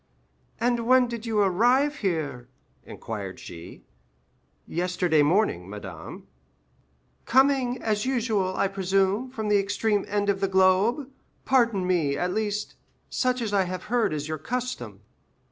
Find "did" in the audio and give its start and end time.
1.07-1.27